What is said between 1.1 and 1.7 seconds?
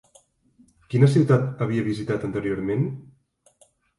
ciutat